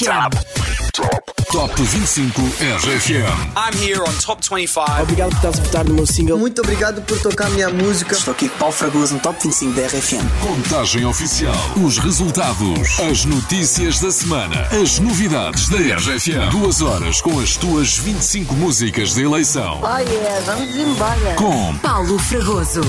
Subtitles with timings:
[0.00, 0.30] RFM.
[1.52, 3.52] Top 25 RFM.
[3.54, 5.02] I'm here on Top 25.
[5.02, 6.38] Obrigado por estás a votar no meu single.
[6.38, 8.14] Muito obrigado por tocar a minha música.
[8.16, 10.24] Estou aqui com Paulo Fragoso no Top 25 da RFM.
[10.40, 11.54] Contagem oficial.
[11.84, 12.98] Os resultados.
[13.00, 14.68] As notícias da semana.
[14.82, 16.50] As novidades da RFM.
[16.50, 19.80] Duas horas com as tuas 25 músicas de eleição.
[19.82, 21.34] Oh yeah, vamos embora.
[21.36, 22.80] Com Paulo Fragoso.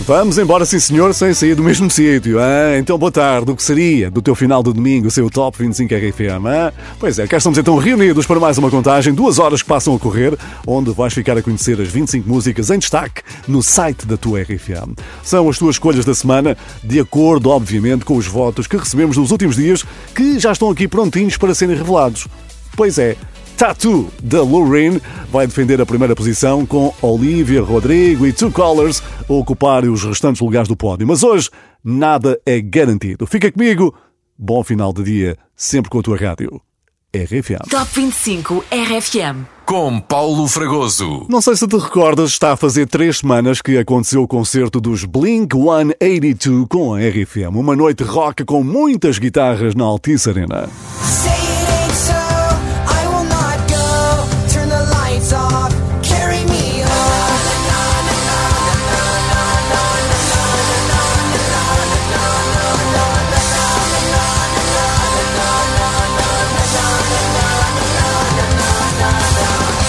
[0.00, 2.38] Vamos embora, sim senhor, sem sair do mesmo sítio.
[2.78, 3.50] Então, boa tarde.
[3.50, 6.46] O que seria do teu final de domingo, o seu Top 25 RFM?
[6.46, 6.72] Ah?
[7.00, 9.98] Pois é, cá estamos então reunidos para mais uma contagem, duas horas que passam a
[9.98, 10.36] correr,
[10.66, 14.94] onde vais ficar a conhecer as 25 músicas em destaque no site da tua RFM.
[15.24, 19.30] São as tuas escolhas da semana, de acordo, obviamente, com os votos que recebemos nos
[19.30, 19.82] últimos dias,
[20.14, 22.28] que já estão aqui prontinhos para serem revelados.
[22.76, 23.16] Pois é,
[23.56, 29.32] Tattoo, da Lorraine, vai defender a primeira posição com Olivia Rodrigo e Two Colors a
[29.32, 31.06] ocuparem os restantes lugares do pódio.
[31.06, 31.48] Mas hoje,
[31.82, 33.26] nada é garantido.
[33.26, 33.94] Fica comigo,
[34.38, 36.60] bom final de dia, sempre com a tua rádio.
[37.14, 37.70] RFM.
[37.70, 39.46] Top 25 RFM.
[39.64, 41.24] Com Paulo Fragoso.
[41.30, 45.04] Não sei se te recordas, está a fazer três semanas que aconteceu o concerto dos
[45.04, 47.56] Blink 182 com a RFM.
[47.56, 50.68] Uma noite rock com muitas guitarras na Altice Arena.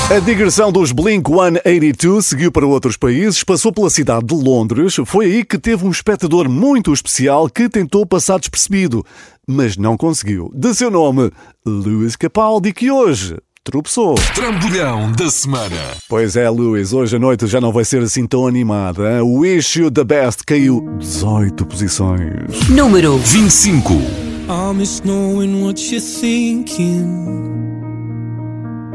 [0.10, 4.96] A digressão dos Blink 182 seguiu para outros países, passou pela cidade de Londres.
[5.06, 9.04] Foi aí que teve um espectador muito especial que tentou passar despercebido,
[9.46, 10.50] mas não conseguiu.
[10.56, 11.30] De seu nome,
[11.66, 14.16] Lewis Capaldi, que hoje tropeçou.
[14.34, 15.76] Trambolhão da semana.
[16.08, 19.18] Pois é, Lewis, hoje a noite já não vai ser assim tão animada.
[19.18, 19.22] hein?
[19.22, 22.70] O issue the best caiu 18 posições.
[22.70, 23.94] Número 25.
[24.50, 27.78] I miss knowing what you're thinking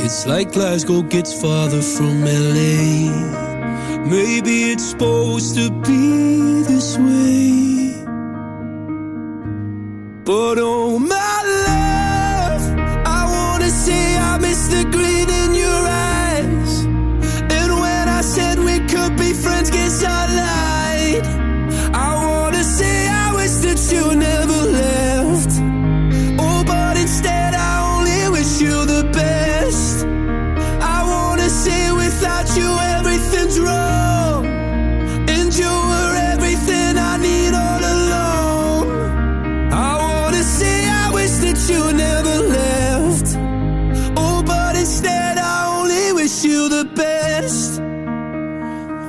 [0.00, 3.10] It's like Glasgow gets farther from LA.
[4.06, 7.92] Maybe it's supposed to be this way.
[10.24, 12.62] But oh my love,
[13.06, 15.07] I wanna say I miss the green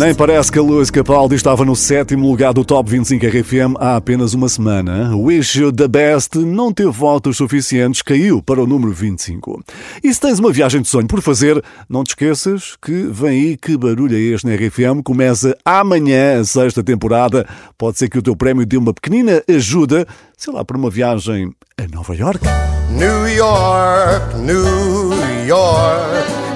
[0.00, 3.96] Nem parece que a Lewis Capaldi estava no sétimo lugar do Top 25 RFM há
[3.96, 5.14] apenas uma semana.
[5.14, 9.62] Wish You the Best não teve votos suficientes, caiu para o número 25.
[10.02, 13.56] E se tens uma viagem de sonho por fazer, não te esqueças que vem aí
[13.58, 15.02] que barulho é este na RFM.
[15.04, 17.46] Começa amanhã a sexta temporada.
[17.76, 21.52] Pode ser que o teu prémio dê uma pequenina ajuda, sei lá, para uma viagem
[21.76, 22.40] a Nova York.
[22.90, 26.49] New York, New York.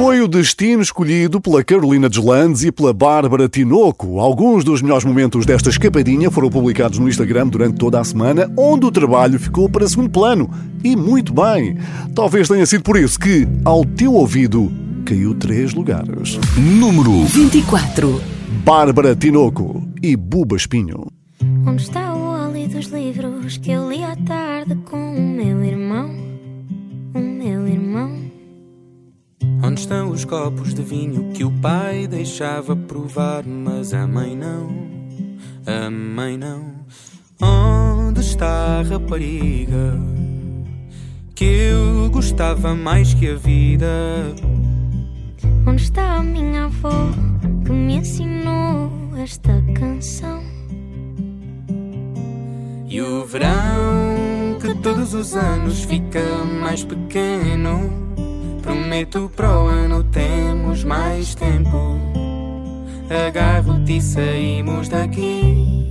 [0.00, 4.18] Foi o destino escolhido pela Carolina Deslandes e pela Bárbara Tinoco.
[4.18, 8.86] Alguns dos melhores momentos desta escapadinha foram publicados no Instagram durante toda a semana, onde
[8.86, 10.50] o trabalho ficou para segundo plano.
[10.82, 11.76] E muito bem.
[12.14, 14.72] Talvez tenha sido por isso que, ao teu ouvido,
[15.04, 16.38] caiu três lugares.
[16.56, 18.22] Número 24.
[18.64, 21.08] Bárbara Tinoco e Buba Espinho.
[21.66, 25.09] Onde está o óleo dos livros que eu li à tarde com
[29.62, 34.70] Onde estão os copos de vinho que o pai deixava provar, mas a mãe não?
[35.66, 36.80] A mãe não.
[37.40, 39.98] Onde está a rapariga
[41.34, 44.34] que eu gostava mais que a vida?
[45.66, 47.10] Onde está a minha avó
[47.64, 50.42] que me ensinou esta canção?
[52.88, 56.22] E o verão que todos os anos fica
[56.60, 58.09] mais pequeno.
[58.62, 61.98] Prometo para o ano temos mais tempo.
[63.26, 65.90] Agarro-te e saímos daqui.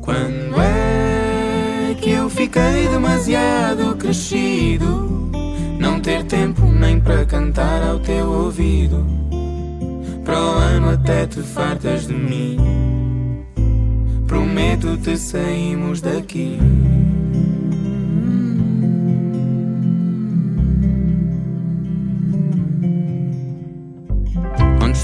[0.00, 5.30] Quando é que eu fiquei demasiado crescido?
[5.78, 9.04] Não ter tempo nem para cantar ao teu ouvido.
[10.24, 12.56] Para o ano até te fartas de mim.
[14.26, 16.58] Prometo-te saímos daqui.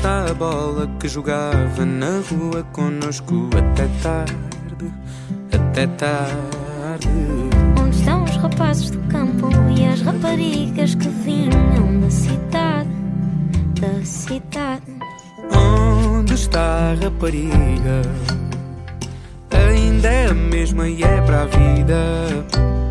[0.02, 4.34] Está a bola que jogava na rua conosco até tarde?
[5.52, 7.08] Até tarde.
[7.80, 12.90] Onde estão os rapazes do campo e as raparigas que vinham da cidade?
[13.80, 14.82] Da cidade.
[15.56, 18.02] Onde está a rapariga?
[19.52, 22.81] Ainda é a mesma e é para a vida.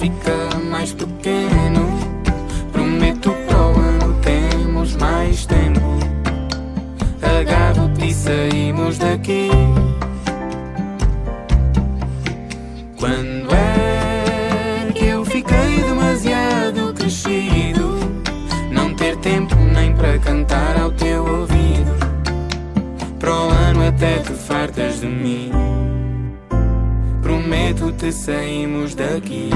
[0.00, 1.86] Fica mais pequeno.
[2.72, 5.98] Prometo para o ano temos mais tempo.
[7.20, 9.50] Agarro-te e saímos daqui.
[12.98, 18.00] Quando é que eu fiquei demasiado crescido?
[18.72, 21.94] Não ter tempo nem para cantar ao teu ouvido.
[23.18, 25.79] Para o ano até te fartas de mim.
[27.50, 29.50] Prometo-te saímos daqui.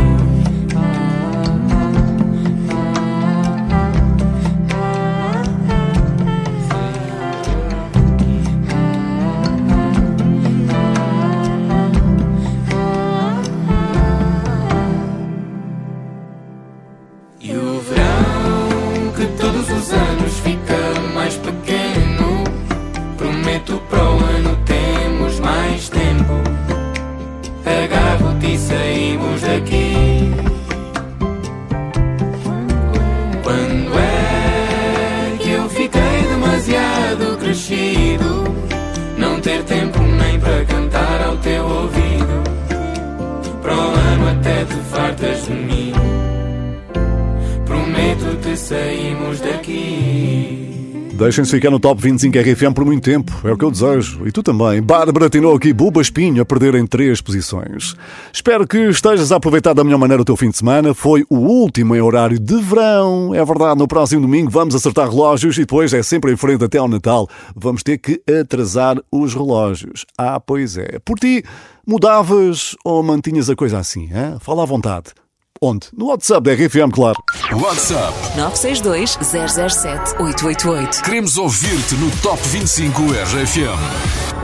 [51.25, 54.29] Deixem-se ficar no Top 25 RFM por muito tempo, é o que eu desejo.
[54.29, 54.83] E tu também.
[54.83, 57.97] Bárbara Tinoco e Buba Espinho a perderem três posições.
[58.31, 60.93] Espero que estejas a aproveitar da melhor maneira o teu fim de semana.
[60.93, 63.35] Foi o último em horário de verão.
[63.35, 66.77] É verdade, no próximo domingo vamos acertar relógios e depois é sempre em frente até
[66.77, 67.27] ao Natal.
[67.57, 70.05] Vamos ter que atrasar os relógios.
[70.19, 70.99] Ah, pois é.
[71.03, 71.43] Por ti,
[71.87, 74.11] mudavas ou mantinhas a coisa assim?
[74.13, 74.37] Hein?
[74.41, 75.24] Fala à vontade.
[75.61, 75.87] Onde?
[75.96, 77.17] No WhatsApp da RFM, claro.
[77.53, 78.13] WhatsApp.
[78.37, 81.03] 962 007 888.
[81.03, 84.34] Queremos ouvir-te no Top 25 RFM.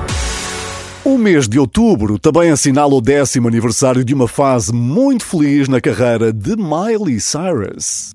[1.05, 5.81] O mês de outubro também assinala o décimo aniversário de uma fase muito feliz na
[5.81, 8.12] carreira de Miley Cyrus.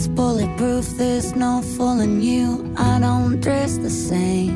[0.00, 2.74] Is bulletproof, there's no fooling you.
[2.76, 4.54] I don't dress the same.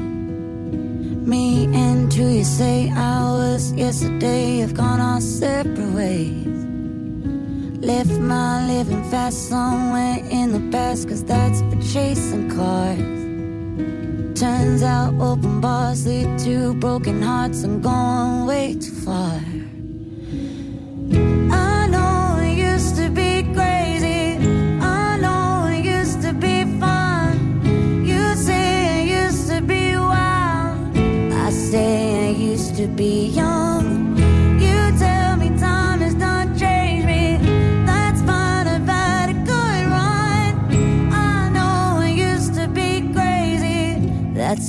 [1.29, 6.47] Me and who you say I was yesterday have gone our separate ways.
[7.91, 13.21] Left my living fast somewhere in the past, cause that's for chasing cars.
[14.41, 19.54] Turns out open bars lead to broken hearts I'm going way too far.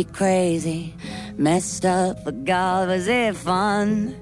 [0.00, 0.94] Used to be crazy,
[1.36, 4.14] messed up, but God, was it fun?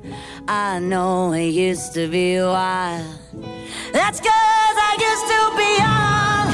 [0.48, 3.04] I know it used to be wild.
[3.92, 6.46] That's cause I used to be young.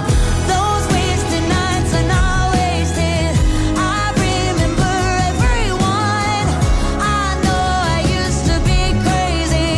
[0.52, 3.32] Those wasted nights are not wasted.
[3.76, 4.94] I remember
[5.30, 6.46] everyone.
[7.00, 7.64] I know
[7.94, 9.70] I used to be crazy.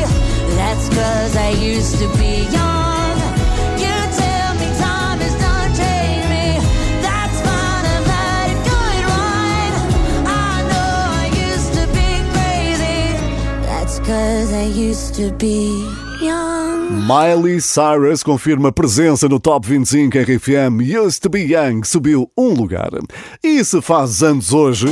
[0.57, 2.76] That's cause I used to be young.
[17.09, 22.91] Miley Cyrus confirma presença no Top 25 RFM Used to Be Young, subiu um lugar.
[23.43, 24.87] E se faz anos hoje.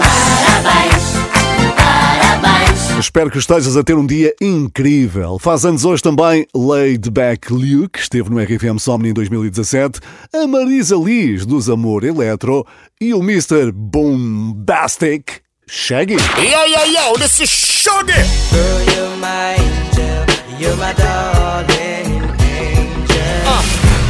[2.98, 5.38] Espero que estejas a ter um dia incrível.
[5.38, 10.00] Faz anos hoje também Laid Back Luke, que esteve no RFM Somni em 2017,
[10.34, 12.66] a Marisa Liz dos Amor Eletro
[13.00, 13.70] e o Mr.
[13.72, 16.16] Boombastic Shaggy.
[16.16, 18.16] Yo, yo, yo, this is Shaggy.
[18.50, 20.24] Girl, you're my angel.
[20.58, 23.44] You're my darling angel.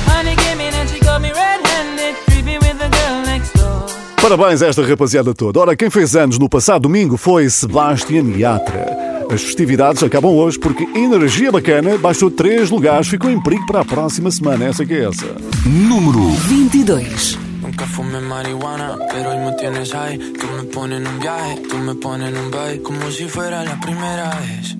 [0.06, 3.86] Honey came in and she got me red-handed, creepy with the girl next door.
[4.22, 5.58] Parabéns a esta rapaziada toda.
[5.58, 9.26] Ora, quem fez anos no passado domingo foi Sebastian Yatra.
[9.28, 13.84] As festividades acabam hoje porque Energia Bacana baixou três lugares, ficou em perigo para a
[13.84, 14.66] próxima semana.
[14.66, 15.26] Essa que é essa.
[15.66, 17.43] Número 22.
[17.74, 20.16] Nunca fumé marihuana, pero hoy me tienes high.
[20.16, 23.64] Tú me pones en un viaje, tú me pones en un vibe, como si fuera
[23.64, 24.76] la primera vez.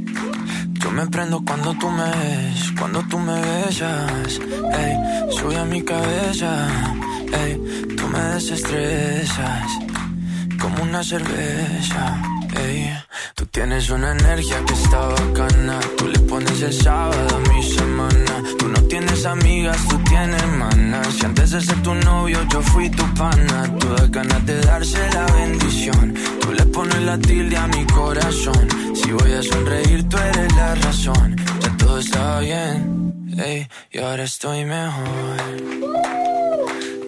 [0.74, 4.38] Yo me prendo cuando tú me ves, cuando tú me besas.
[4.78, 4.96] Ey,
[5.32, 6.68] sube a mi cabeza,
[7.32, 7.60] ey,
[7.96, 9.66] tú me desestresas,
[10.60, 12.22] como una cerveza.
[12.64, 12.96] Ey,
[13.34, 15.80] tú tienes una energía que está bacana.
[15.98, 18.34] Tú le pones el sábado a mi semana.
[18.94, 21.08] Tienes amigas, tú tienes hermanas.
[21.18, 23.68] Si antes de ser tu novio yo fui tu pana.
[23.80, 26.14] Tú das ganas de darse la bendición.
[26.40, 28.68] Tú le pones la tilde a mi corazón.
[28.94, 31.34] Si voy a sonreír, tú eres la razón.
[31.60, 35.40] Ya todo está bien, ey, y ahora estoy mejor.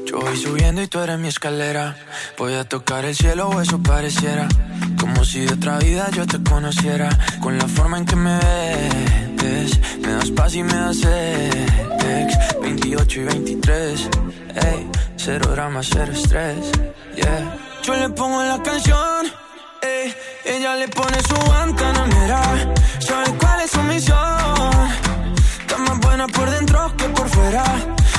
[0.06, 1.96] Yo voy subiendo y tú eres mi escalera.
[2.36, 4.48] Voy a tocar el cielo o eso pareciera.
[4.98, 7.10] Como si de otra vida yo te conociera.
[7.40, 9.25] Con la forma en que me ves.
[9.46, 12.38] Me das paz y me das sex.
[12.60, 14.08] 28 y 23.
[14.56, 16.72] Ey, cero drama, cero estrés.
[17.14, 17.56] Yeah.
[17.82, 19.26] Yo le pongo la canción.
[19.82, 22.42] Ey, ella le pone su guantanamera.
[22.98, 24.90] ¿Sabe cuál es su misión?
[25.60, 27.64] Está más buena por dentro que por fuera.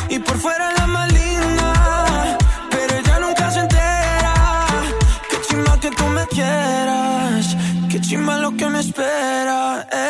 [0.09, 2.37] Y por fuera la más linda.
[2.71, 4.33] Pero ella nunca se entera.
[5.29, 6.05] Qué chimba que tú
[8.69, 9.87] me espera.
[9.91, 10.06] Ey.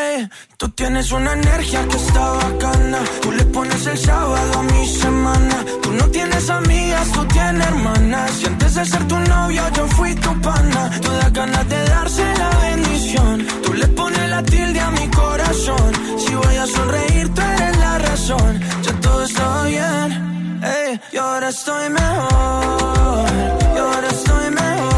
[0.58, 3.00] Tú tienes una energía que está bacana.
[3.22, 5.64] Tú le pones el sábado a mi semana.
[5.84, 8.32] Tú no tienes amigas, tú tienes hermanas.
[8.42, 10.90] Y antes de ser tu novio, yo fui tu pana.
[11.00, 13.48] Todas ganas de darse la bendición.
[13.64, 15.92] Tú le pones la tilde a mi corazón.
[16.18, 18.60] Si voy a sonreír, tú eres la razón.
[18.82, 20.60] Ya todo está bien.
[20.64, 21.00] Ey.
[21.12, 23.30] Y ahora estoy mejor.
[23.76, 24.97] Y ahora estoy mejor.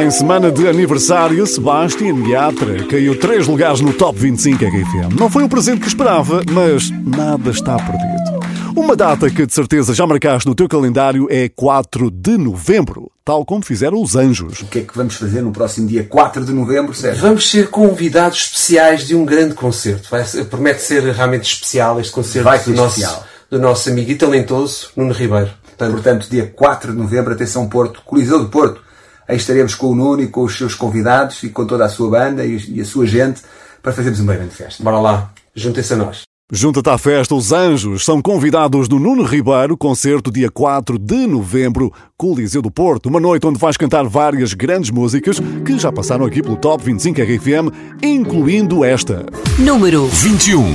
[0.00, 5.18] Em semana de aniversário, Sebastian Yatra caiu três lugares no Top 25 RFM.
[5.18, 8.38] Não foi o presente que esperava, mas nada está perdido.
[8.76, 13.44] Uma data que de certeza já marcaste no teu calendário é 4 de novembro, tal
[13.44, 14.62] como fizeram os Anjos.
[14.62, 17.20] O que é que vamos fazer no próximo dia 4 de novembro, Sérgio?
[17.20, 20.08] Vamos ser convidados especiais de um grande concerto.
[20.08, 23.26] Vai promete ser realmente especial este concerto Vai ser do, nosso, especial.
[23.50, 25.50] do nosso amigo e talentoso Nuno Ribeiro.
[25.76, 28.86] Portanto, dia 4 de novembro, atenção Porto, Coliseu do Porto.
[29.28, 32.10] Aí estaremos com o Nuno e com os seus convidados e com toda a sua
[32.10, 33.42] banda e a sua gente
[33.82, 34.82] para fazermos uma grande festa.
[34.82, 36.22] Bora lá, juntem-se a nós.
[36.50, 41.92] Junta-te à festa, os Anjos são convidados do Nuno Ribeiro, concerto dia 4 de novembro,
[42.16, 43.10] Coliseu do Porto.
[43.10, 47.20] Uma noite onde vais cantar várias grandes músicas que já passaram aqui pelo Top 25
[47.20, 49.26] RFM, incluindo esta.
[49.58, 50.74] Número 21.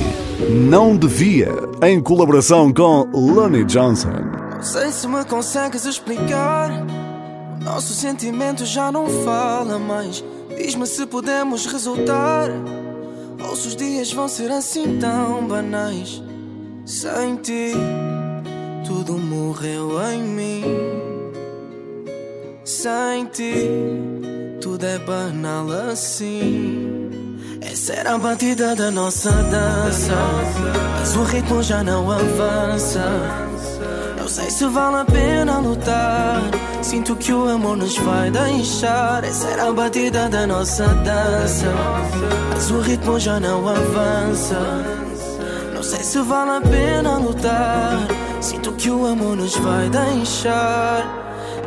[0.69, 1.49] Não Devia,
[1.81, 4.13] em colaboração com Lonnie Johnson.
[4.53, 7.12] Não sei se me consegues explicar.
[7.63, 10.23] Nosso sentimento já não fala mais.
[10.57, 12.49] Diz-me se podemos resultar.
[13.49, 16.21] Ou se os dias vão ser assim tão banais.
[16.85, 17.71] Sem ti,
[18.85, 20.63] tudo morreu em mim.
[22.65, 23.69] Sem ti,
[24.61, 27.09] tudo é banal assim.
[27.61, 30.13] Essa era a batida da nossa dança.
[30.99, 33.05] Mas o ritmo já não avança.
[34.17, 36.41] Não sei se vale a pena lutar.
[36.83, 39.23] Sinto que o amor nos vai deixar.
[39.23, 41.73] Essa era a batida da nossa dança.
[42.53, 44.59] Mas o ritmo já não avança.
[45.73, 47.99] Não sei se vale a pena lutar.
[48.41, 51.05] Sinto que o amor nos vai deixar.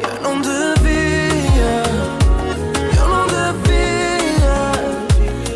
[0.02, 1.82] Eu não devia.
[2.98, 4.58] Eu não devia.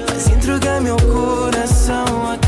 [0.09, 2.40] Mas entreguei meu coração a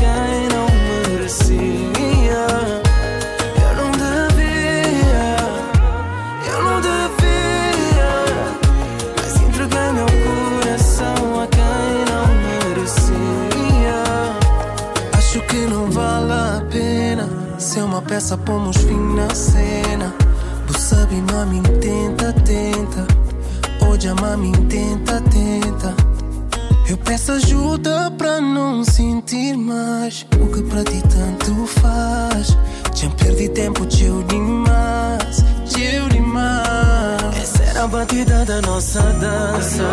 [18.13, 20.13] peça, pomos fim na cena.
[20.67, 23.07] Tu sabe, mami, tenta, tenta.
[23.87, 25.95] Hoje a mami, tenta, tenta.
[26.87, 32.55] Eu peço ajuda pra não sentir mais o que pra ti tanto faz.
[32.93, 37.41] Já perdi tempo, teu demais, teu demais.
[37.41, 39.83] Essa era a batida da nossa dança,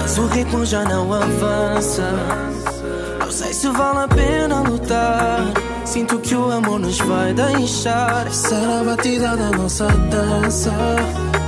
[0.00, 2.10] mas o ritmo já não avança.
[3.20, 5.75] Não sei se vale a pena lutar.
[5.96, 8.26] Sinto que o amor nos vai deixar.
[8.26, 10.70] Essa era a batida da nossa dança.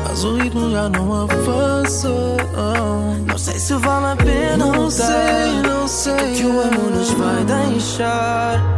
[0.09, 2.09] Mas o ritmo já não avança.
[3.27, 6.15] Não sei se vale a pena não sei, não sei.
[6.15, 8.78] Sinto que o amor nos vai deixar.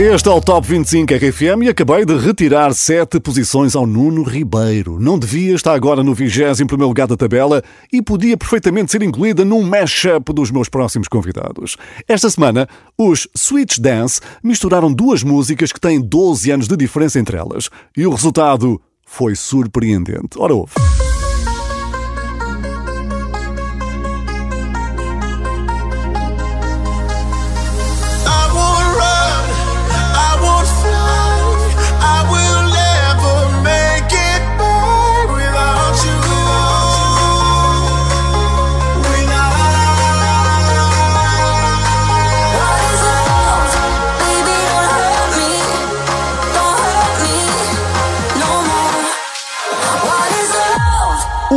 [0.00, 4.98] Este é o Top 25 RFM e acabei de retirar sete posições ao Nuno Ribeiro.
[4.98, 9.60] Não devia estar agora no 21 lugar da tabela e podia perfeitamente ser incluída num
[9.62, 11.76] mashup dos meus próximos convidados.
[12.08, 17.36] Esta semana, os Switch Dance misturaram duas músicas que têm 12 anos de diferença entre
[17.36, 20.38] elas e o resultado foi surpreendente.
[20.38, 20.72] Ora, ouve.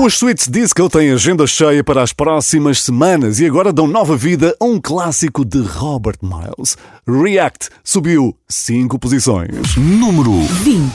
[0.04, 4.54] Os Sweets Disco têm agenda cheia para as próximas semanas e agora dão nova vida
[4.60, 6.76] a um clássico de Robert Miles.
[7.08, 9.78] React subiu 5 posições.
[9.78, 10.92] Número 20.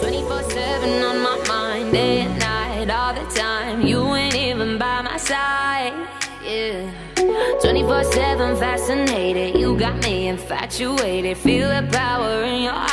[0.00, 3.86] 24-7 on my mind, day and night, all the time.
[3.86, 5.92] You ain't even by my side,
[6.42, 6.90] yeah.
[7.62, 11.36] 24-7 fascinated, you got me infatuated.
[11.36, 12.89] Feel the power in your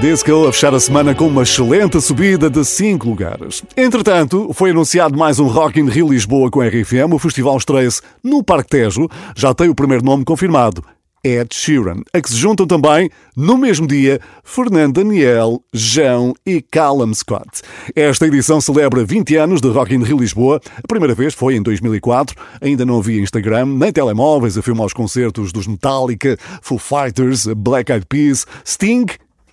[0.00, 3.62] Disco a fechar a semana com uma excelente subida de 5 lugares.
[3.76, 7.12] Entretanto, foi anunciado mais um Rock in Rio Lisboa com RFM.
[7.12, 9.06] O festival estreia-se no Parque Tejo.
[9.36, 10.82] Já tem o primeiro nome confirmado.
[11.22, 17.12] Ed Sheeran, a que se juntam também, no mesmo dia, Fernando Daniel, João e Callum
[17.12, 17.60] Scott.
[17.94, 20.62] Esta edição celebra 20 anos de Rock in Rio Lisboa.
[20.82, 22.34] A primeira vez foi em 2004.
[22.62, 27.92] Ainda não havia Instagram, nem telemóveis a filmar os concertos dos Metallica, Foo Fighters, Black
[27.92, 29.04] Eyed Peas, Sting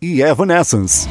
[0.01, 1.07] e Evanescence.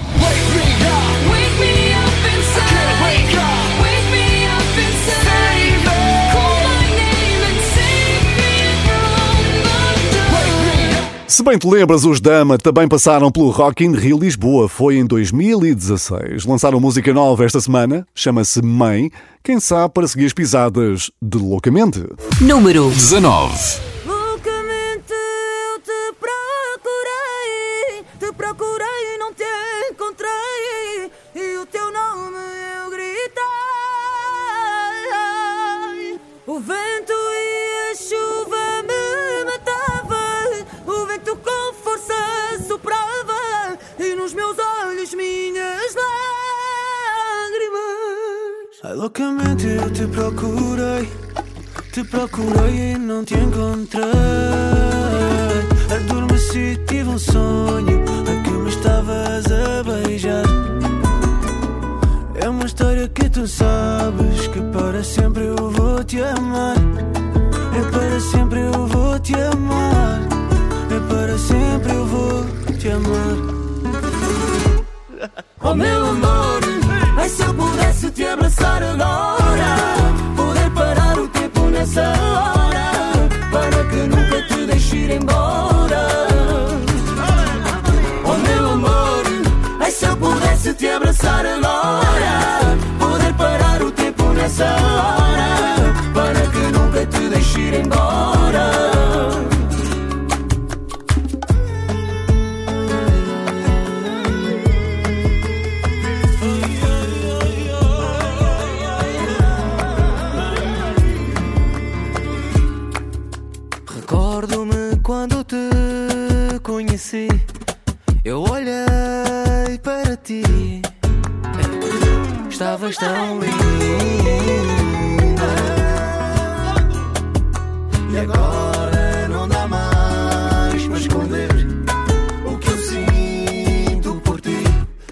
[11.36, 14.70] Se bem te lembras, os Dama também passaram pelo Rock in Rio Lisboa.
[14.70, 16.46] Foi em 2016.
[16.46, 19.10] Lançaram música nova esta semana, chama-se Mãe.
[19.44, 22.02] Quem sabe para seguir as pisadas de Loucamente.
[22.40, 23.52] Número 19.
[24.06, 28.75] Loucamente eu te procurei, te procurei
[36.56, 40.64] O vento e a chuva me matavam.
[40.86, 42.14] O vento com força
[42.66, 43.78] soprava.
[43.98, 45.94] E nos meus olhos minhas
[47.44, 47.76] lágrimas.
[48.84, 51.10] Ai, loucamente eu te procurei,
[51.92, 54.02] te procurei e não te encontrei.
[55.94, 60.75] Adormeci, tive um sonho a que me estavas a beijar.
[62.46, 66.76] É uma história que tu sabes que para sempre eu vou te amar.
[67.76, 70.20] É para sempre eu vou te amar.
[70.88, 72.44] É para sempre eu vou
[72.78, 73.55] te amar.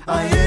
[0.07, 0.44] Ai, é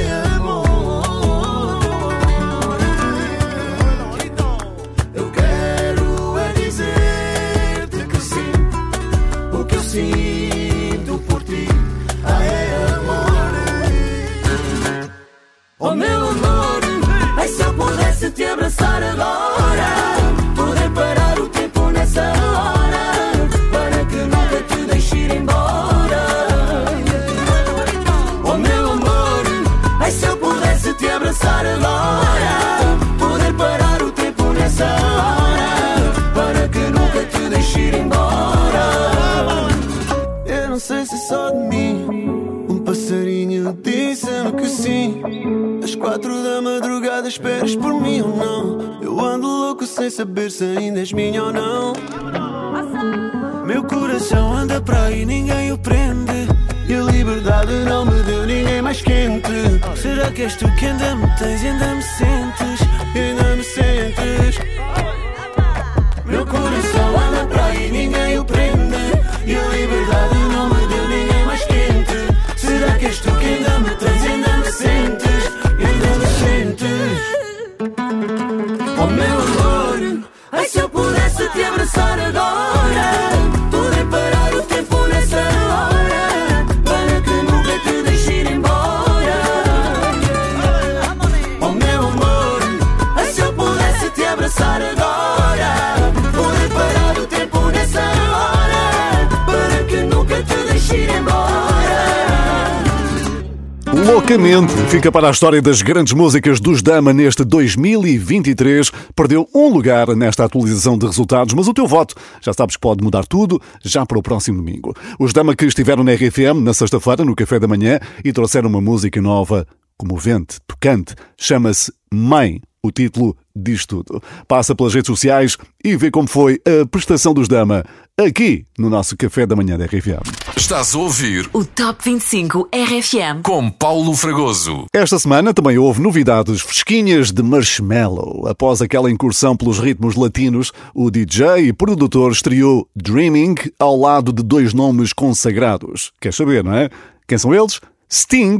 [104.30, 108.92] Loucamente, fica para a história das grandes músicas dos Dama neste 2023.
[109.16, 113.02] Perdeu um lugar nesta atualização de resultados, mas o teu voto já sabes que pode
[113.02, 114.94] mudar tudo já para o próximo domingo.
[115.18, 118.82] Os Dama que estiveram na RFM na sexta-feira, no café da manhã, e trouxeram uma
[118.82, 119.66] música nova,
[119.98, 122.60] comovente, tocante, chama-se Mãe.
[122.84, 124.22] O título diz tudo.
[124.48, 127.84] Passa pelas redes sociais e vê como foi a prestação dos Dama
[128.20, 130.22] aqui no nosso café da manhã da RFM.
[130.56, 133.42] Estás a ouvir O Top 25 RFM.
[133.44, 134.86] com Paulo Fragoso.
[134.94, 138.48] Esta semana também houve novidades fresquinhas de Marshmallow.
[138.48, 144.44] Após aquela incursão pelos ritmos latinos, o DJ e produtor estreou Dreaming ao lado de
[144.44, 146.12] dois nomes consagrados.
[146.22, 146.90] Quer saber, não é?
[147.28, 147.82] Quem são eles?
[148.10, 148.60] Sting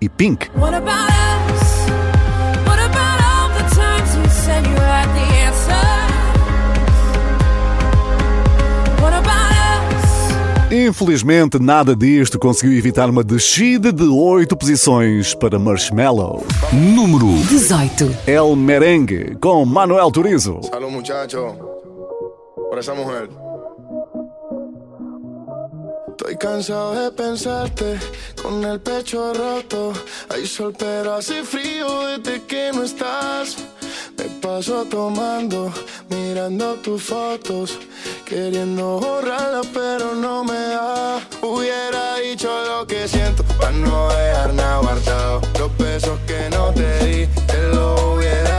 [0.00, 0.48] e Pink.
[0.56, 1.33] What about
[10.86, 16.44] Infelizmente, nada disto conseguiu evitar uma descida de oito posições para Marshmallow.
[16.74, 18.14] Número 18.
[18.26, 20.60] El Merengue, com Manuel Turizo.
[20.62, 21.56] Salud, muchacho.
[22.68, 23.30] Por esa mujer.
[26.10, 27.98] Estoy cansado de pensarte
[28.42, 29.94] con el pecho roto.
[30.28, 33.56] Hay sol, pero hace frío desde que no estás.
[34.16, 35.72] Me paso tomando,
[36.08, 37.78] mirando tus fotos,
[38.24, 41.20] queriendo borrarlas, pero no me da.
[41.42, 45.40] Hubiera dicho lo que siento para no dejar nada guardado.
[45.58, 48.53] Los besos que no te di, te los hubiera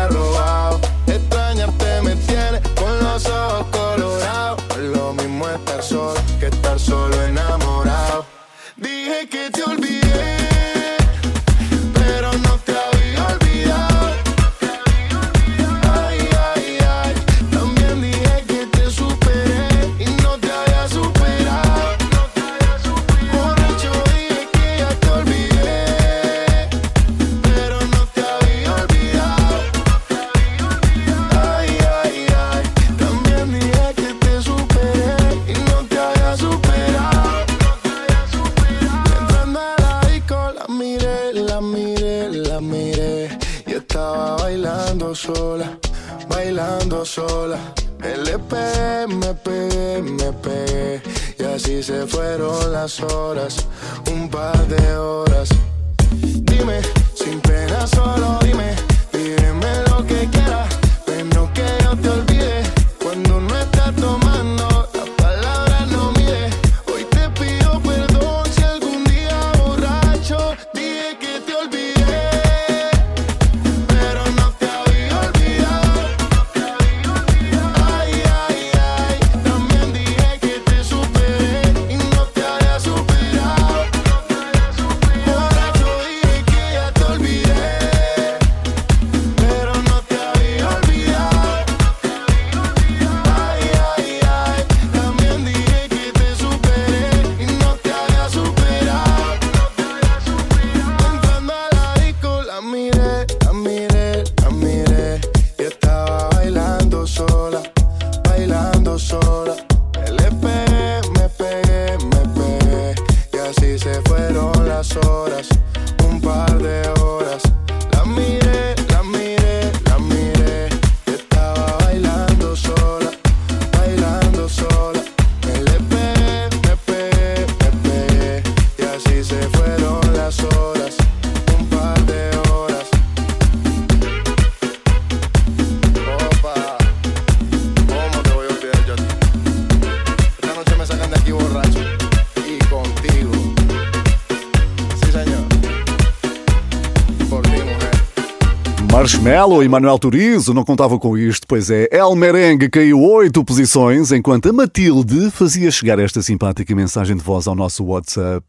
[149.25, 151.87] Marshmallow e Manuel Turizo não contavam com isto, pois é.
[151.91, 157.47] El Merengue caiu oito posições, enquanto a Matilde fazia chegar esta simpática mensagem de voz
[157.47, 158.45] ao nosso WhatsApp.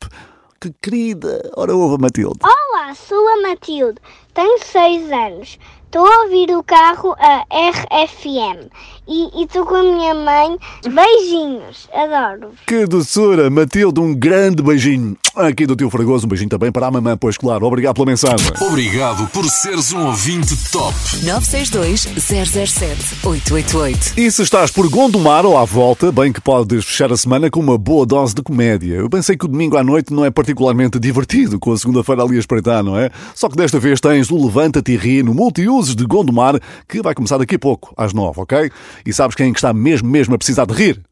[0.60, 1.50] Que querida!
[1.56, 2.40] Ora, ouve, Matilde.
[2.42, 3.98] Olá, sou a Matilde,
[4.34, 5.58] tenho 6 anos.
[5.87, 8.68] Estou a ouvir o carro a RFM
[9.09, 10.59] e estou com a minha mãe.
[10.83, 12.51] Beijinhos, adoro.
[12.66, 13.49] Que doçura!
[13.49, 15.16] Matilde, um grande beijinho.
[15.37, 17.66] Aqui do teu Fragoso, um beijinho também para a mamãe, pois claro.
[17.66, 18.51] Obrigado pela mensagem.
[18.61, 20.94] Obrigado por seres um ouvinte top.
[21.22, 24.14] 962 007 888.
[24.18, 27.61] E se estás por Gondomar ou à volta, bem que podes fechar a semana com
[27.61, 28.94] uma boa dose de comédia.
[28.94, 32.37] Eu pensei que o domingo à noite não é particularmente divertido, com a segunda-feira ali
[32.37, 33.11] a espreitar, não é?
[33.35, 35.35] Só que desta vez tens o Levanta-te e Ri no
[35.76, 36.58] Multiusos de Gondomar,
[36.88, 38.70] que vai começar daqui a pouco, às nove, ok?
[39.04, 41.02] E sabes quem é que está mesmo, mesmo a precisar de rir?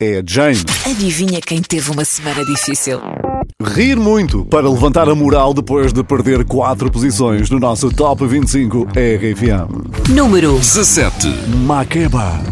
[0.00, 0.58] É a Jane.
[0.86, 3.00] Adivinha quem teve uma semana difícil?
[3.62, 8.88] Rir muito para levantar a moral depois de perder quatro posições no nosso Top 25
[8.88, 10.08] RFM.
[10.08, 11.28] Número 17.
[11.66, 12.42] Makeba.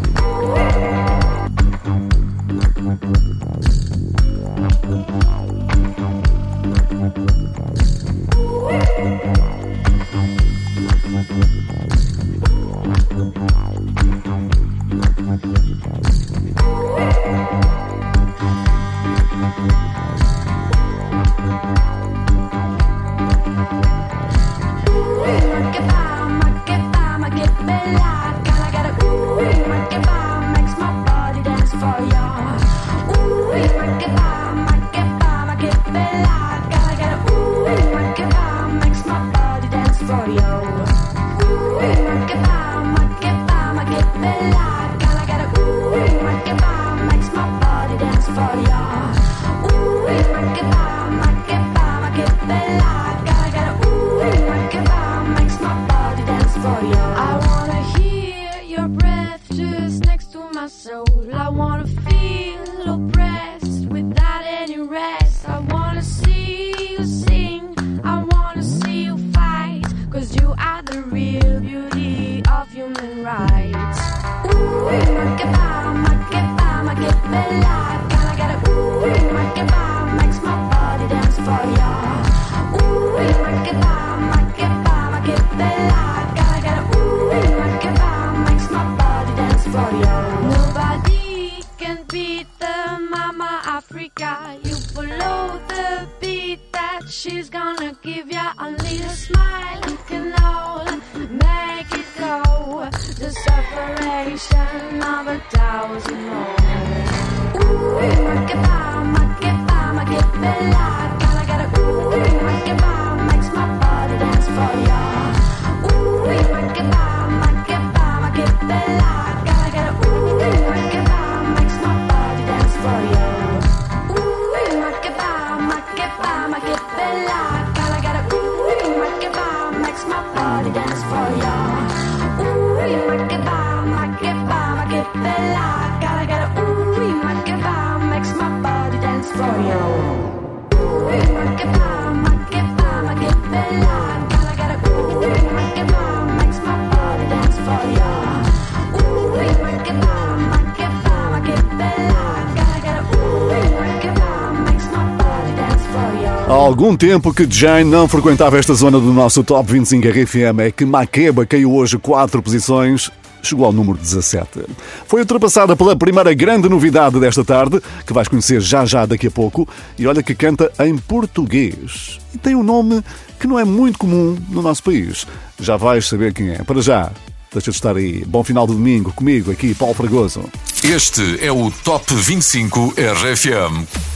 [157.03, 160.61] Tempo que Jane não frequentava esta zona do nosso Top 25 RFM.
[160.61, 163.11] É que Makeba caiu hoje 4 posições
[163.43, 164.61] chegou ao número 17.
[165.09, 169.31] Foi ultrapassada pela primeira grande novidade desta tarde, que vais conhecer já já daqui a
[169.33, 172.21] pouco, e olha que canta em português.
[172.33, 173.03] E tem um nome
[173.41, 175.27] que não é muito comum no nosso país.
[175.59, 176.63] Já vais saber quem é.
[176.63, 177.11] Para já,
[177.53, 178.25] deixa de estar aí.
[178.25, 180.45] Bom final de domingo comigo aqui, Paulo Fragoso.
[180.85, 184.12] Este é o Top 25 RFM.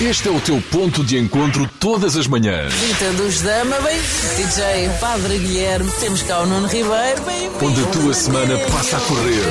[0.00, 2.72] Este é o teu ponto de encontro todas as manhãs.
[2.72, 4.00] Rita dos Dama, bem,
[4.36, 9.00] DJ Padre Guilherme, temos cá o Nuno Ribeiro, bem, Onde a tua semana passa a
[9.00, 9.42] correr.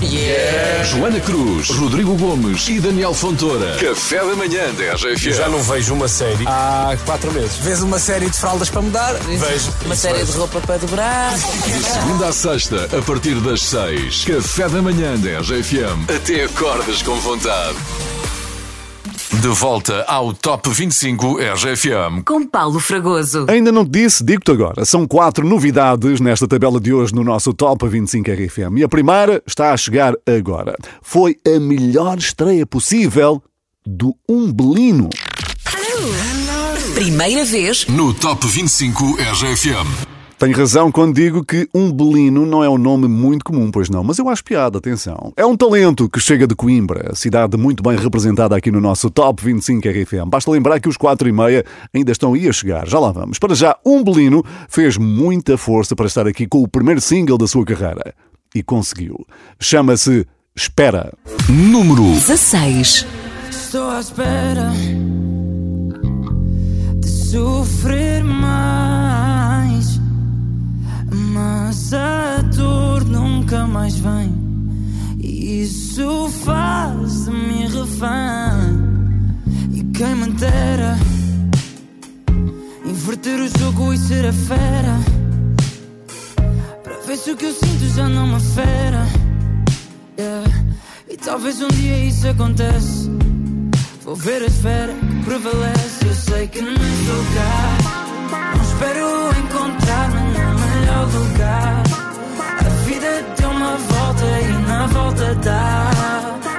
[0.00, 0.84] Yeah.
[0.84, 3.76] Joana Cruz, Rodrigo Gomes e Daniel Fontoura.
[3.76, 5.34] Café da manhã da RFM.
[5.34, 7.58] Já não vejo uma série há quatro meses.
[7.58, 9.12] Vês uma série de fraldas para mudar?
[9.16, 9.70] Vejo.
[9.84, 11.34] Uma série de roupa para dobrar?
[11.34, 14.24] De segunda à sexta, a partir das seis.
[14.24, 16.08] Café da manhã da RFM.
[16.08, 17.76] Até acordas com vontade.
[19.30, 22.22] De volta ao Top 25 RFM.
[22.24, 23.44] Com Paulo Fragoso.
[23.48, 24.86] Ainda não te disse, digo-te agora.
[24.86, 28.78] São quatro novidades nesta tabela de hoje no nosso Top 25 RFM.
[28.78, 30.74] E a primeira está a chegar agora.
[31.02, 33.42] Foi a melhor estreia possível
[33.86, 35.10] do Umbelino.
[36.94, 40.17] Primeira vez no Top 25 RFM.
[40.38, 44.18] Tenho razão quando digo que Umbelino não é um nome muito comum, pois não, mas
[44.18, 45.32] eu acho piada, atenção.
[45.36, 49.44] É um talento que chega de Coimbra, cidade muito bem representada aqui no nosso Top
[49.44, 50.28] 25 RFM.
[50.28, 53.38] Basta lembrar que os 4 e meia ainda estão aí a chegar, já lá vamos.
[53.38, 57.64] Para já, Umbelino fez muita força para estar aqui com o primeiro single da sua
[57.64, 58.14] carreira.
[58.54, 59.26] E conseguiu.
[59.58, 60.24] Chama-se
[60.54, 61.12] Espera.
[61.48, 63.06] Número 16.
[63.48, 64.72] Estou à espera
[66.96, 69.07] de sofrer mais,
[71.10, 74.34] mas a dor nunca mais vem.
[75.18, 78.78] E isso faz de mim refém.
[79.72, 80.96] E quem me dera
[82.84, 84.98] inverter o jogo e ser a fera.
[86.82, 89.06] Para ver se o que eu sinto já não me fera.
[90.18, 90.50] Yeah.
[91.08, 93.10] E talvez um dia isso acontece.
[94.04, 96.06] Vou ver a esfera que prevalece.
[96.06, 97.98] Eu sei que não estou cá.
[98.56, 100.27] Não espero encontrar-me
[100.98, 101.82] melhor lugar.
[102.58, 105.90] A vida deu uma volta e na volta dá.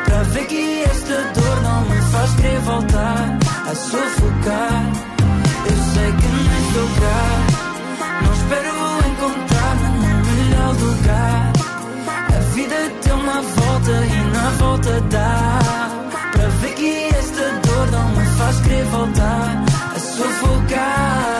[0.06, 3.38] Para ver que esta dor não me faz querer voltar
[3.70, 4.84] a sufocar.
[5.66, 6.28] Eu sei que
[6.68, 7.22] estou cá.
[8.24, 8.72] Não espero
[9.10, 11.54] encontrar-me no melhor lugar.
[12.08, 15.60] A vida deu uma volta e na volta dá.
[16.32, 19.64] Para ver que esta dor não me faz querer voltar
[19.96, 21.39] a sufocar.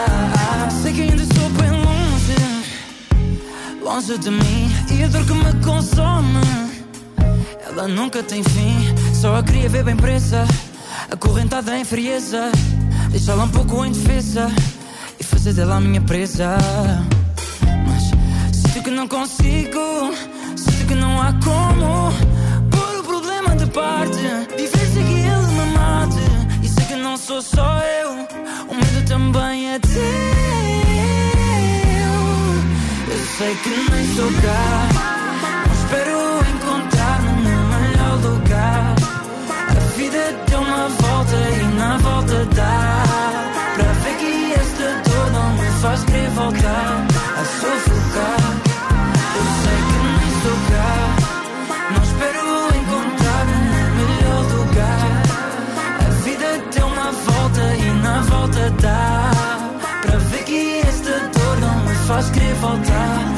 [4.00, 4.70] De mim.
[4.90, 6.40] E a dor que me consome,
[7.66, 9.14] ela nunca tem fim.
[9.14, 10.46] Só a queria ver bem presa,
[11.10, 12.50] acorrentada em frieza.
[13.10, 14.50] Deixá-la um pouco indefesa
[15.18, 16.56] e fazer dela a minha presa.
[17.86, 18.04] Mas
[18.56, 20.14] sinto que não consigo,
[20.56, 22.10] sinto que não há como
[22.70, 24.16] pôr o problema de parte.
[24.56, 26.16] Sem que ele me mate.
[26.62, 28.12] E sei que não sou só eu,
[28.66, 30.59] o medo também é teu.
[33.40, 34.64] Sei que nem sou cá,
[35.66, 36.18] não espero
[36.52, 38.94] encontrar-me no melhor lugar.
[39.48, 43.02] A vida deu uma volta e na volta dá.
[43.76, 47.06] Para ver que esta dor não me faz querer voltar
[47.38, 48.42] a sufocar.
[49.36, 50.92] Eu sei que nem sou cá,
[51.94, 52.44] não espero
[52.76, 55.08] encontrar-me no melhor lugar.
[55.98, 59.30] A vida deu uma volta e na volta dá.
[60.02, 63.29] Para ver que esta dor não me faz querer voltar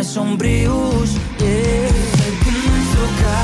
[0.00, 1.10] mais sombrios.
[1.40, 1.92] Yeah.
[2.16, 3.42] Sei que estou cá,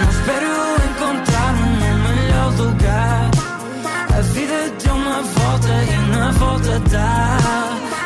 [0.00, 0.50] não espero
[0.90, 3.30] encontrar-me no melhor lugar.
[4.16, 7.38] A vida deu uma volta e na volta dá.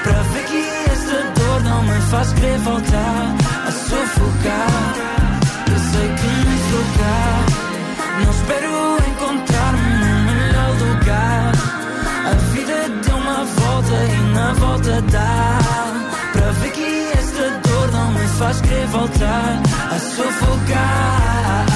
[0.05, 3.35] Para ver que esta dor não me faz querer voltar
[3.67, 4.95] a sufocar.
[5.71, 6.31] Eu sei que
[6.61, 7.21] estou cá,
[8.25, 8.73] não espero
[9.11, 11.53] encontrar-me no melhor lugar.
[12.27, 15.98] A vida deu uma volta e na volta dá.
[18.39, 19.61] Faz querer voltar
[19.91, 21.67] a sufocar.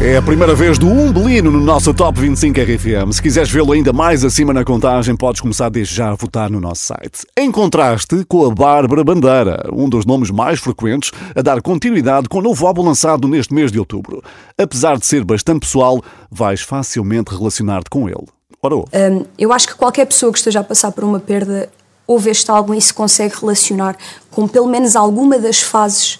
[0.00, 3.12] É a primeira vez do Umbelino no nosso Top 25 RFM.
[3.12, 6.58] Se quiseres vê-lo ainda mais acima na contagem, podes começar desde já a votar no
[6.58, 7.26] nosso site.
[7.36, 12.38] Em contraste com a Bárbara Bandeira, um dos nomes mais frequentes a dar continuidade com
[12.38, 14.24] o novo álbum lançado neste mês de outubro.
[14.56, 18.24] Apesar de ser bastante pessoal, vais facilmente relacionar-te com ele.
[18.62, 21.68] Um, eu acho que qualquer pessoa que esteja a passar por uma perda
[22.10, 23.96] ouve este álbum e se consegue relacionar
[24.32, 26.18] com pelo menos alguma das fases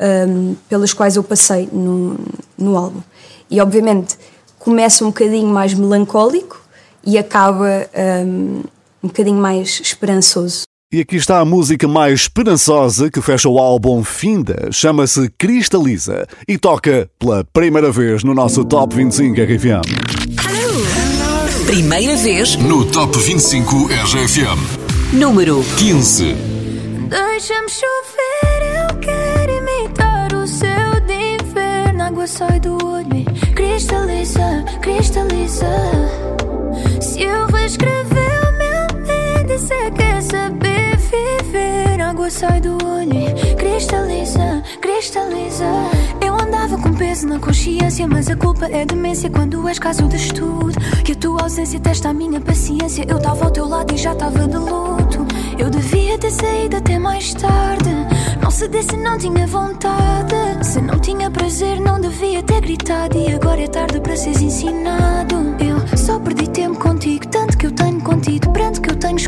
[0.00, 2.18] um, pelas quais eu passei no,
[2.58, 3.00] no álbum.
[3.48, 4.16] E obviamente
[4.58, 6.60] começa um bocadinho mais melancólico
[7.04, 7.88] e acaba
[8.26, 8.62] um,
[9.02, 10.62] um bocadinho mais esperançoso.
[10.92, 14.70] E aqui está a música mais esperançosa que fecha o álbum Finda.
[14.72, 19.86] Chama-se Cristaliza e toca pela primeira vez no nosso Top 25 RFM.
[21.66, 24.77] Primeira vez No Top 25 RFM.
[25.12, 26.34] Número 15.
[27.08, 32.02] Deixa-me chover, eu quero imitar o céu de inverno.
[32.02, 35.66] Água sai do olho e cristaliza, cristaliza.
[37.00, 42.00] Se eu reescrever o meu índice, é quer saber viver.
[42.02, 45.64] Água sai do olho e cristaliza, cristaliza.
[46.48, 50.72] Andava com peso na consciência, mas a culpa é demência quando és caso de estudo.
[51.04, 53.04] Que a tua ausência testa a minha paciência.
[53.06, 55.26] Eu estava ao teu lado e já estava de luto.
[55.58, 57.90] Eu devia ter saído até mais tarde.
[58.42, 60.34] Não se não tinha vontade.
[60.62, 63.18] Se não tinha prazer, não devia ter gritado.
[63.18, 65.36] E agora é tarde para seres ensinado.
[65.60, 67.27] Eu só perdi tempo contigo,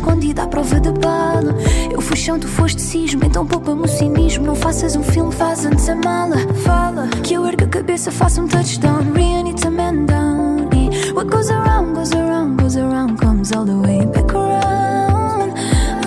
[0.01, 1.53] Escondido à prova de bala.
[1.91, 4.47] Eu fui chão, tu foste cismo, então poupa-me o cinismo.
[4.47, 6.37] Não faças um filme, faz antes a mala.
[6.65, 9.03] Fala que eu ergo a cabeça, faço um touchdown.
[9.13, 10.67] Really need to man down.
[10.73, 15.53] E what goes around, goes around, goes around, comes all the way back around.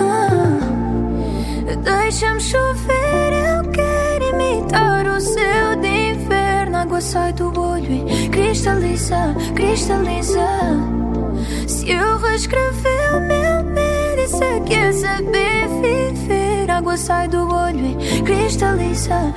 [0.01, 0.59] Ah,
[2.01, 5.64] Deixa-me chover, eu quero imitar o céu
[6.75, 10.47] Água sai do olho e cristaliza, cristaliza.
[11.67, 13.55] Se eu reescrever o meu
[14.15, 16.69] índice, quer saber viver.
[16.69, 19.33] Água sai do olho e cristaliza.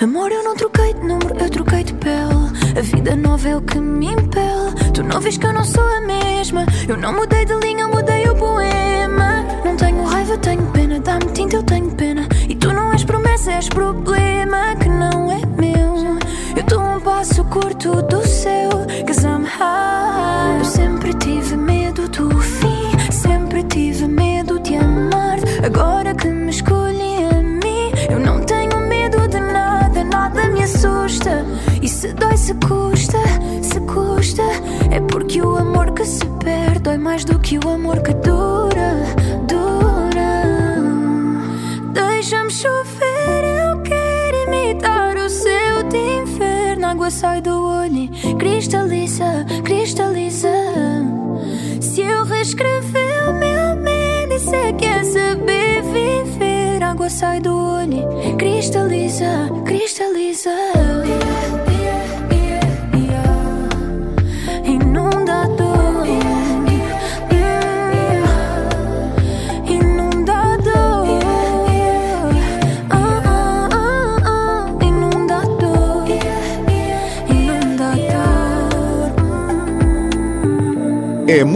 [0.00, 2.50] Amor, eu não troquei de número, eu troquei de pele.
[2.76, 4.92] A vida nova é o que me impele.
[4.94, 6.64] Tu não vês que eu não sou a mesma.
[6.88, 9.44] Eu não mudei de linha, mudei o poema.
[9.64, 10.98] Não tenho raiva, tenho pena.
[11.00, 11.59] Dá-me tinta,
[17.50, 18.70] curto do céu,
[19.06, 20.58] cause I'm high.
[20.60, 25.38] Eu sempre tive medo do fim, sempre tive medo de amar.
[25.64, 31.44] Agora que me escolhi a mim, eu não tenho medo de nada, nada me assusta.
[31.82, 33.18] E se dói, se custa,
[33.62, 34.44] se custa,
[34.90, 38.29] é porque o amor que se perde dói mais do que o amor que dura,
[47.20, 48.08] sai do olho,
[48.38, 50.48] cristaliza, cristaliza.
[51.78, 56.82] Se eu reescrever o meu índice, quer saber viver.
[56.82, 58.08] Água sai do olho,
[58.38, 60.79] cristaliza, cristaliza.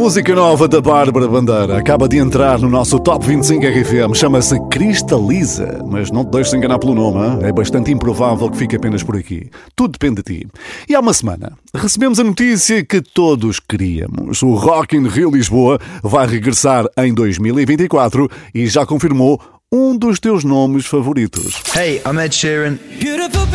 [0.04, 1.78] Música nova da Bárbara Bandeira.
[1.78, 4.14] Acaba de entrar no nosso Top 25 RFM.
[4.14, 5.82] Chama-se Cristaliza.
[5.90, 7.26] Mas não te deixes enganar pelo nome.
[7.26, 7.38] hein?
[7.40, 9.48] É bastante improvável que fique apenas por aqui.
[9.74, 10.48] Tudo depende de ti.
[10.86, 14.42] E há uma semana recebemos a notícia que todos queríamos.
[14.42, 19.40] O Rock in Rio Lisboa vai regressar em 2024 e já confirmou
[19.72, 21.62] um dos teus nomes favoritos.
[21.74, 22.78] Hey, I'm Ed Sheeran.
[23.00, 23.46] Beautiful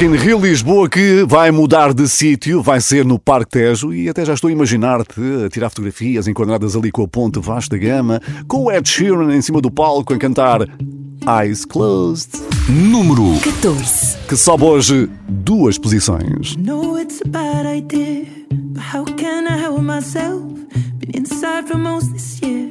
[0.00, 4.08] Rock in Rio Lisboa que vai mudar de sítio, vai ser no Parque Tejo e
[4.08, 8.18] até já estou a imaginar-te a tirar fotografias enquadradas ali com a ponte Vasta Gama,
[8.48, 10.62] com o Ed Sheeran em cima do palco a cantar
[11.28, 12.30] Eyes Closed.
[12.66, 14.16] Número 14.
[14.26, 16.56] Que sobe hoje duas posições.
[16.56, 20.42] know it's a bad idea, but how can I help myself?
[20.96, 22.70] Been inside for most this year,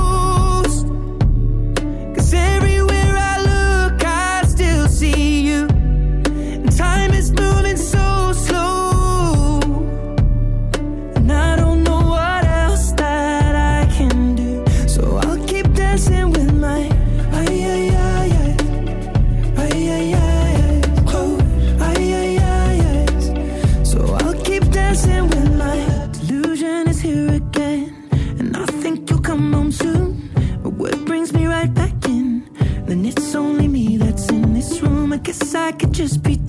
[35.81, 36.40] Could just pretend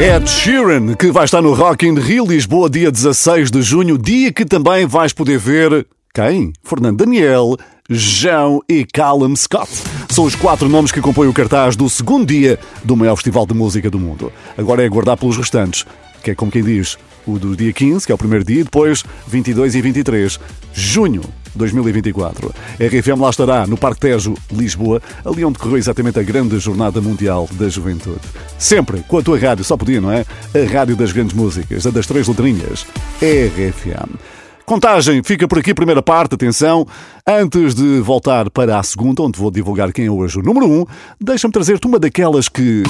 [0.00, 4.32] Ed Sheeran, que vai estar no Rock in Rio Lisboa dia 16 de junho, dia
[4.32, 6.52] que também vais poder ver quem?
[6.62, 7.56] Fernando Daniel,
[7.90, 9.68] João e Callum Scott.
[10.08, 13.54] São os quatro nomes que compõem o cartaz do segundo dia do maior festival de
[13.54, 14.32] música do mundo.
[14.56, 15.84] Agora é aguardar pelos restantes,
[16.22, 16.96] que é como quem diz,
[17.26, 20.38] o do dia 15, que é o primeiro dia, e depois 22 e 23,
[20.72, 21.22] junho
[21.54, 22.54] 2024.
[22.80, 27.00] A RFM lá estará no Parque Tejo, Lisboa, ali onde correu exatamente a grande Jornada
[27.00, 28.20] Mundial da Juventude.
[28.58, 30.24] Sempre com a tua rádio, só podia, não é?
[30.54, 32.86] A rádio das grandes músicas, a das três letrinhas,
[33.20, 34.37] RFM.
[34.68, 36.86] Contagem fica por aqui, primeira parte, atenção.
[37.26, 40.84] Antes de voltar para a segunda, onde vou divulgar quem é hoje o número um,
[41.18, 42.82] deixa-me trazer-te uma daquelas que.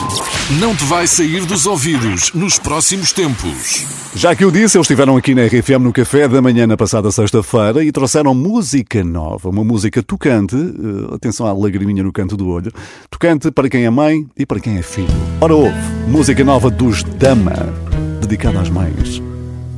[0.59, 3.87] Não te vai sair dos ouvidos nos próximos tempos.
[4.13, 7.13] Já que eu disse, eles estiveram aqui na RFM no café da manhã na passada
[7.13, 12.49] sexta-feira e trouxeram música nova, uma música tocante, uh, atenção à lagriminha no canto do
[12.49, 12.73] olho,
[13.09, 15.07] tocante para quem é mãe e para quem é filho.
[15.41, 17.73] Ora houve, música nova dos Dama,
[18.21, 19.23] dedicada às mães.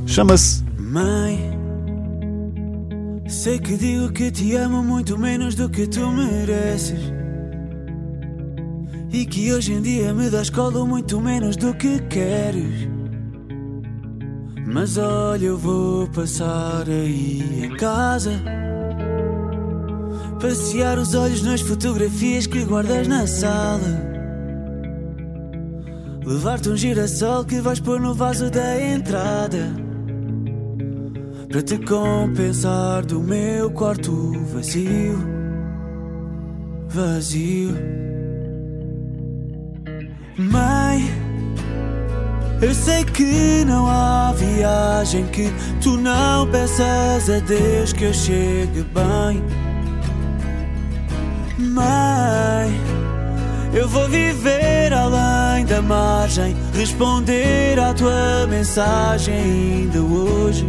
[0.07, 1.50] Chama-se Mãe,
[3.31, 6.99] sei que digo que te amo muito menos do que tu mereces.
[9.11, 12.89] E que hoje em dia me das colo muito menos do que queres.
[14.67, 18.31] Mas olha, eu vou passar aí em casa.
[20.39, 24.11] Passear os olhos nas fotografias que guardas na sala.
[26.25, 29.90] Levar-te um girassol que vais pôr no vaso da entrada.
[31.51, 35.19] Para te compensar do meu quarto vazio.
[36.87, 37.75] Vazio.
[40.37, 41.11] Mãe,
[42.61, 48.85] eu sei que não há viagem que tu não peças a Deus que eu chegue
[48.93, 49.43] bem.
[51.59, 52.71] Mãe,
[53.73, 60.65] eu vou viver além da margem, responder à tua mensagem ainda hoje.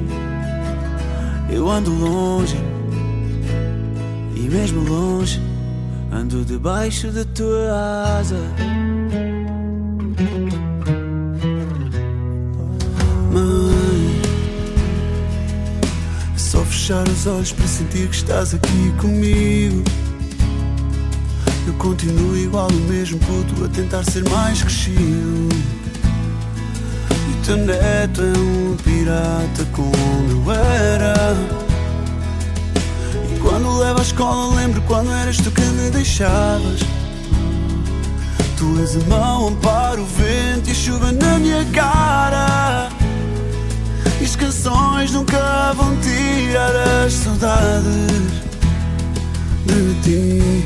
[1.52, 2.56] Eu ando longe,
[4.34, 5.40] e mesmo longe,
[6.14, 8.36] Ando debaixo da tua asa.
[13.32, 14.20] Mãe,
[16.34, 19.82] é só fechar os olhos para sentir que estás aqui comigo.
[21.66, 25.48] Eu continuo igual o mesmo puto a tentar ser mais crescido.
[27.44, 29.92] Teu neto é um pirata como
[30.30, 31.34] eu era.
[33.34, 36.80] E quando levo à escola lembro quando eras tu que me deixavas.
[38.56, 42.88] Tu és a mão, amparo o vento e chuva na minha cara.
[44.20, 48.42] E as canções nunca vão tirar as saudades
[49.66, 50.64] de ti.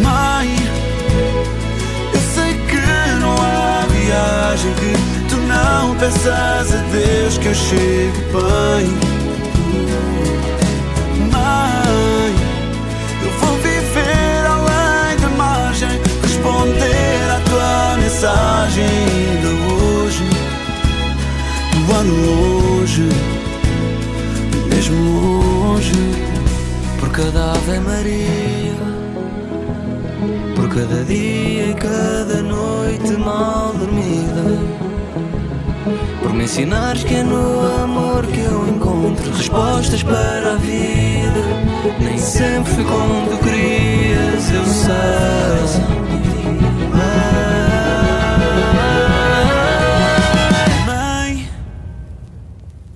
[0.00, 0.81] Mãe,
[4.02, 8.86] viagem que tu não peças a Deus que eu chegue bem.
[11.30, 12.34] Mãe,
[13.22, 20.24] eu vou viver além da margem, responder à tua mensagem ainda hoje.
[21.74, 23.08] No ano longe,
[24.68, 25.92] mesmo longe,
[26.98, 28.51] por cada Ave Maria.
[30.74, 34.58] Cada dia e cada noite mal dormida.
[36.22, 41.42] Por me ensinares que é no amor que eu encontro Respostas para a vida.
[42.00, 45.82] Nem sempre fui como tu querias, eu sei.
[50.86, 51.48] Mãe,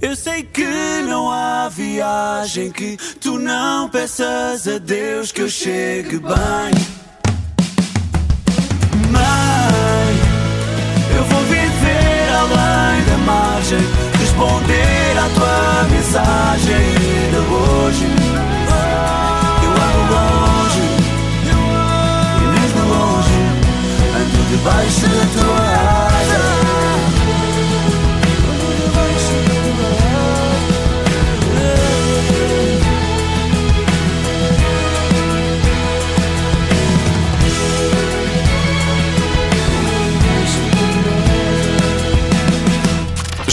[0.01, 6.19] eu sei que não há viagem que tu não peças a Deus que eu chegue
[6.19, 6.96] bem
[13.67, 13.79] da margem,
[14.21, 18.07] responder à tua mensagem ainda hoje.
[19.63, 20.87] Eu ando longe,
[22.43, 23.39] e mesmo longe,
[24.15, 25.66] ando debaixo da tua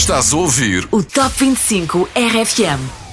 [0.03, 3.12] Estás a ouvir O Top 25 RFM.